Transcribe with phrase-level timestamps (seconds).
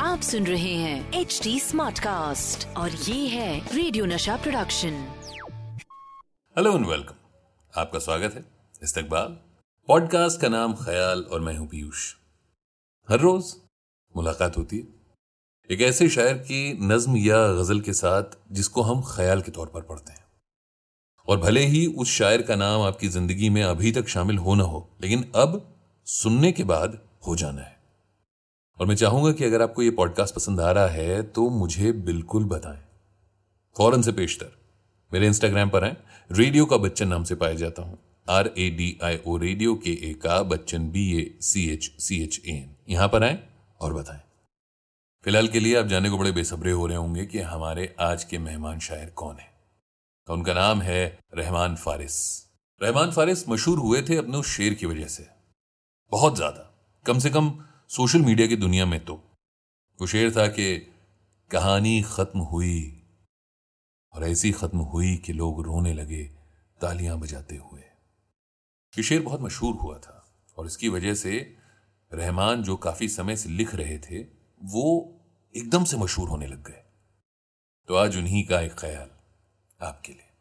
[0.00, 4.96] आप सुन रहे हैं एच डी स्मार्ट कास्ट और ये है radio Nasha production
[6.56, 7.14] hello and welcome
[7.74, 8.44] आपका स्वागत है
[8.82, 9.28] इस्तकबाल।
[9.88, 12.14] पॉडकास्ट का नाम ख्याल और मैं हूँ पीयूष।
[13.08, 13.54] हर रोज
[14.16, 14.86] मुलाकात होती है।
[15.70, 19.80] एक ऐसे शायर की नज्म या गज़ल के साथ जिसको हम ख्याल के तौर पर
[19.80, 20.24] पढ़ते हैं।
[21.28, 24.64] और भले ही उस शायर का नाम आपकी ज़िंदगी में अभी तक शामिल हो ना
[24.64, 25.70] हो लेकिन अब
[26.06, 27.76] सुनने के बाद हो जाना है।
[28.78, 32.44] और मैं चाहूँगा कि अगर आपको यह पॉडकास्ट पसंद आ रहा है तो मुझे बिल्कुल
[32.44, 32.82] बताएँ।
[33.76, 34.50] फ़ौरन से पेशतर
[35.12, 35.96] मेरे इंस्टाग्राम पर हैं
[36.30, 39.90] रेडियो का बच्चन नाम से पाया जाता हूँ। R A D I O radio K
[40.10, 43.38] A का Bachchan B A C H C H A N यहाँ पर आए
[43.80, 44.20] और बताएँ।
[45.24, 48.38] फ़िलहाल के लिए आप जाने को बड़े बेसब्रे हो रहे होंगे कि हमारे आज के
[48.38, 49.52] मेहमान शायर कौन है।
[50.28, 52.16] तो उनका नाम है रहमान फारिस।
[52.82, 55.33] रहमान फारिस मशहूर हुए थे अपने उस शेर की वजह से।
[56.12, 56.74] बहुत ज़्यादा।
[57.06, 59.14] कम से कम सोशल मीडिया की दुनिया में तो।
[60.00, 60.76] वो शेर था कि
[61.50, 63.02] कहानी खत्म हुई
[64.14, 66.24] और ऐसी खत्म हुई कि लोग रोने लगे,
[66.80, 67.80] तालियाँ बजाते हुए।
[68.94, 70.24] ये शेर बहुत मशहूर हुआ था
[70.56, 71.56] और इसकी वजह से
[72.12, 74.18] रहमान जो काफ़ी समय से लिख रहे थे,
[74.64, 75.20] वो
[75.56, 76.82] एकदम से मशहूर होने लग गए।
[77.88, 79.10] तो आज उन्हीं का एक ख्याल
[79.86, 80.32] आपके लिए।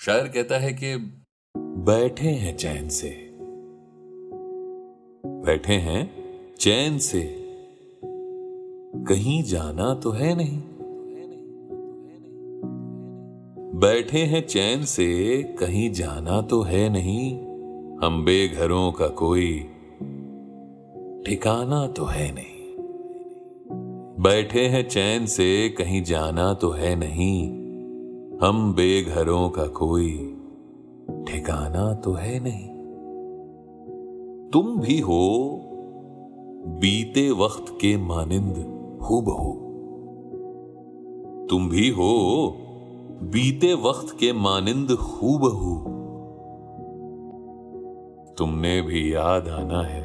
[0.00, 0.96] शायर कहता है कि,
[1.56, 3.29] बैठे हैं चैन से
[5.26, 6.10] बैठे हैं
[6.58, 7.36] चैन से।
[8.96, 10.60] कहीं जाना तो है नहीं।
[13.80, 17.38] बैठे हैं चैन से, कहीं जाना तो है नहीं।
[18.04, 19.58] हम बेघरों का कोई
[21.26, 22.76] ठिकाना तो है नहीं।
[24.22, 27.48] बैठे हैं चैन से, कहीं जाना तो है नहीं।
[28.38, 30.36] हम बेघरों का कोई
[31.28, 32.79] ठिकाना तो है नहीं।
[34.52, 35.60] तुम भी हो
[36.66, 38.56] बीते वक्त के मानिंद
[39.02, 39.52] हो बहो
[41.50, 42.54] तुम भी हो
[43.22, 45.38] बीते वक्त के मानिंद हू
[48.38, 50.02] तुमने भी याद आना है।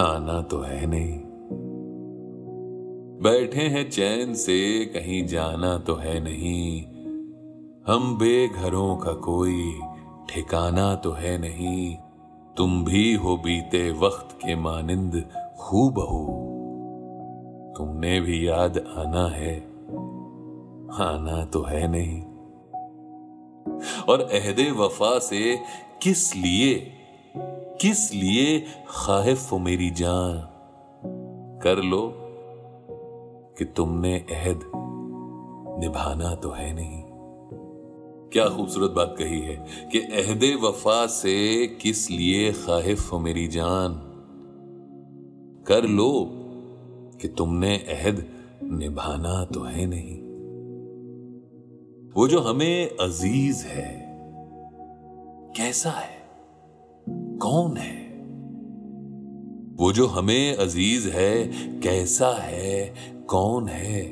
[0.00, 1.20] आना तो है नहीं।
[3.22, 6.82] बैठे हैं चैन से, कहीं जाना तो है नहीं।
[7.86, 9.80] हम बेघरों का कोई
[10.30, 11.96] ठिकाना तो है नहीं।
[12.56, 15.24] तुम भी हो बीते वक्त के मानिंद
[15.58, 16.50] खूब हो
[17.76, 19.60] तुमने भी याद आना है।
[20.94, 22.22] आना तो है नहीं।
[24.08, 25.56] और अहदे वफा से
[26.02, 26.92] किस लिए
[27.80, 30.50] किस लिए खाहिफ हो मेरी जान?
[31.62, 32.14] कर लो
[33.58, 34.60] कि तुमने अहद
[35.80, 37.03] निभाना तो है नहीं।
[38.34, 43.94] क्या खूबसूरत बात कही है कि अहदे वफा से किस लिए खाहिफ हो मेरी जान?
[45.66, 46.30] कर लो
[47.20, 48.26] कि तुमने अहद
[48.62, 50.18] निभाना तो है नहीं।
[52.12, 54.16] वो जो हमें अज़ीज़ है,
[55.56, 56.22] कैसा है?
[57.38, 58.06] कौन है?
[59.76, 61.44] वो जो हमें अज़ीज़ है,
[61.80, 62.94] कैसा है?
[63.26, 64.04] कौन है?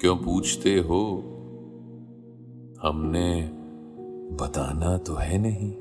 [0.00, 1.34] क्यों पूछते हो?
[2.82, 3.50] हमने
[4.36, 5.72] बताना तो है नहीं।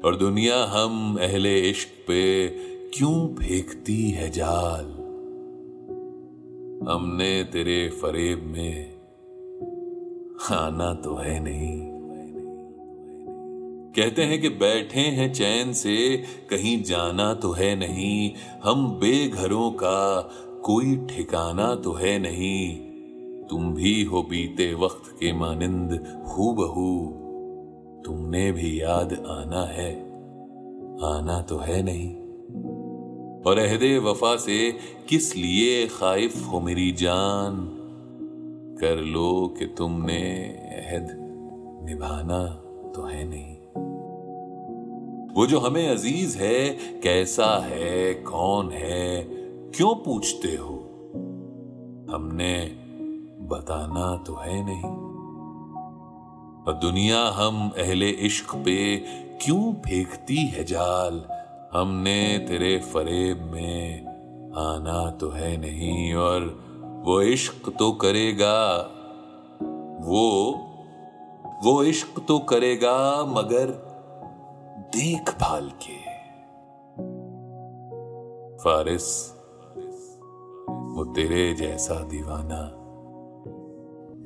[0.00, 2.48] और दुनिया हम अहले इश्क पे
[2.94, 4.84] क्यों फेंकती है जाल?
[6.88, 8.92] हमने तेरे फरेब में
[10.50, 11.80] आना तो है नहीं।
[13.92, 16.16] कहते हैं कि बैठे हैं चैन से,
[16.50, 18.32] कहीं जाना तो है नहीं।
[18.64, 20.30] हम बेघरों का
[20.64, 22.87] कोई ठिकाना तो है नहीं।
[23.50, 25.92] तुम भी हो बीते वक्त के मानिंद
[26.28, 27.14] हू बहू
[28.04, 30.08] तुमने भी याद आना है।
[31.04, 32.14] आना तो है नहीं।
[33.42, 34.72] और अहदे वफा से
[35.08, 37.74] किस लिए खाइफ हो मेरी जान?
[38.80, 40.22] कर लो कि तुमने
[40.86, 41.08] अहद
[41.84, 42.44] निभाना
[42.90, 43.58] तो है नहीं।
[45.34, 46.68] वो जो हमें अज़ीज़ है,
[47.02, 49.22] कैसा है, कौन है,
[49.70, 50.74] क्यों पूछते हो?
[52.10, 52.87] हमने
[53.40, 55.08] बताना तो है नहीं।
[56.82, 58.96] दुनिया हम अहले इश्क पे
[59.40, 61.24] क्यों फेंकती है जाल?
[61.72, 64.06] हमने तेरे फरेब में
[64.56, 66.64] आना तो है नहीं और
[67.04, 68.76] वो इश्क तो करेगा,
[70.00, 70.54] वो
[71.64, 73.66] वो इश्क तो करेगा मगर
[74.96, 75.98] देखभाल के।
[78.56, 79.32] फारिस,
[80.68, 82.77] वो तेरे जैसा दीवाना।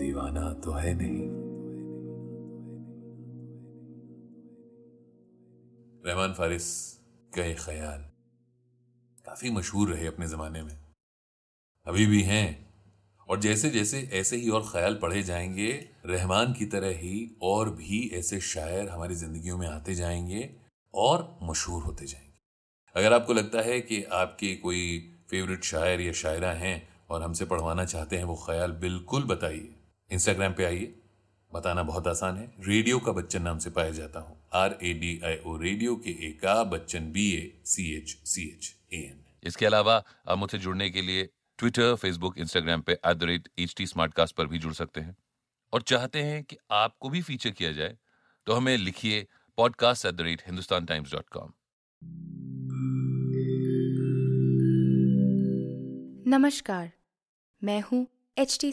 [0.03, 1.43] दीवाना तो है नहीं।
[6.07, 6.93] रहमान फारिस
[7.37, 8.01] का ये ख्याल
[9.27, 10.79] काफ़ी मशहूर रहे अपने जमाने में।
[11.87, 12.75] अभी भी हैं।
[13.29, 18.11] और जैसे जैसे ऐसे ही और ख्याल पढ़े जाएँगे, रहमान की तरह ही और भी
[18.15, 20.57] ऐसे शायर हमारी जिंदगियों में आते जाएँगे
[20.95, 22.39] और मशहूर होते जाएँगे।
[22.97, 27.85] अगर आपको लगता है कि आपके कोई फेवरेट शायर या शायरा हैं और हमसे पढ़वाना
[27.85, 29.75] चाहते हैं वो ख्याल, बिल्कुल बताइए।
[30.13, 30.95] इंस्टाग्राम पे आइए।
[31.51, 35.21] बताना बहुत आसान है। रेडियो का बच्चन नाम से पाया जाता हूँ। R A D
[35.25, 39.25] I O radio K A का Bachchan B A C H C H A N
[39.47, 41.29] इसके अलावा आप मुझसे जुड़ने के लिए
[41.59, 43.87] ट्विटर फेसबुक इंस्टाग्राम पे at the rate H T
[44.37, 45.17] पर भी जुड़ सकते हैं।
[45.73, 47.97] और चाहते हैं कि आपको भी फीचर किया जाए
[48.47, 49.27] तो हमें लिखिए
[49.59, 51.53] podcast at the rate Hindustan Times dot com
[56.27, 56.91] नमस्कार
[57.63, 58.07] मैं हूँ
[58.39, 58.73] एच टी